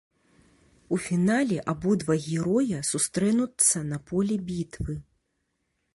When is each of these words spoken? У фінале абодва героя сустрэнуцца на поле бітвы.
У 0.95 0.97
фінале 1.07 1.57
абодва 1.73 2.13
героя 2.29 2.79
сустрэнуцца 2.91 3.85
на 3.93 3.97
поле 4.11 4.35
бітвы. 4.49 5.01